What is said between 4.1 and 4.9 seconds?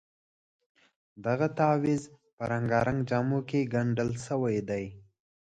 شوی دی.